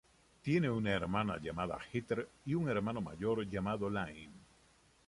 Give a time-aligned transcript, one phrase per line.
[0.41, 4.31] Tiene una hermana llamada Heather y un hermano mayor llamado Iain.